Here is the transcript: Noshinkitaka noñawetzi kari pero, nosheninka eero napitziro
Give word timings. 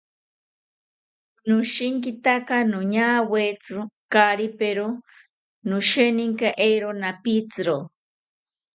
Noshinkitaka 1.47 2.55
noñawetzi 2.71 3.77
kari 4.13 4.47
pero, 4.59 4.85
nosheninka 5.69 6.49
eero 6.67 6.89
napitziro 7.01 7.77